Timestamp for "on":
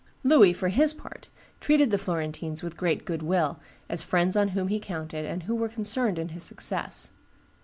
4.35-4.47